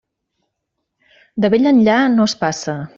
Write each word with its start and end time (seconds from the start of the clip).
De 1.45 1.53
vell 1.57 1.73
enllà, 1.75 2.01
no 2.17 2.31
es 2.33 2.39
passa. 2.45 2.81